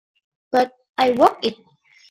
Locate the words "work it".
1.11-1.57